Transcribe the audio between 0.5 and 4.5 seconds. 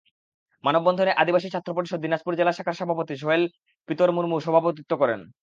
মানববন্ধনে আদিবাসী ছাত্র পরিষদ দিনাজপুর জেলা শাখার সভাপতি সোহেল পিতরমুর্মু